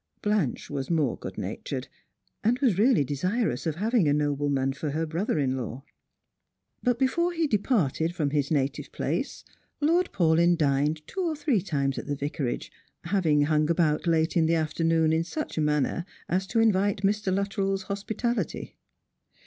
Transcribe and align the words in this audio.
Blanche 0.23 0.67
was 0.71 0.89
more 0.89 1.15
good 1.15 1.37
natured, 1.37 1.87
and 2.43 2.57
was 2.57 2.79
really 2.79 3.03
desirous 3.03 3.67
of 3.67 3.75
having 3.75 4.07
a 4.07 4.13
noble 4.13 4.49
man 4.49 4.73
for 4.73 4.89
her 4.89 5.05
brother 5.05 5.37
in 5.37 5.55
law. 5.55 5.83
But 6.81 6.97
before 6.97 7.33
he 7.33 7.45
departed 7.45 8.15
from 8.15 8.31
his 8.31 8.49
native 8.49 8.91
place 8.91 9.43
Lord 9.79 10.09
Paulyn 10.11 10.57
dined 10.57 11.05
two 11.07 11.21
or 11.21 11.35
three 11.35 11.61
times 11.61 11.99
at 11.99 12.07
the 12.07 12.15
Vicarage, 12.15 12.71
having 13.03 13.43
hung 13.43 13.69
about 13.69 14.07
late 14.07 14.35
in 14.35 14.47
the 14.47 14.55
afternoon 14.55 15.13
in 15.13 15.23
such 15.23 15.55
a 15.55 15.61
manner 15.61 16.03
as 16.27 16.47
to 16.47 16.59
invite 16.59 17.03
Mr. 17.03 17.31
Luttrell's 17.31 17.83
hospitality. 17.83 18.77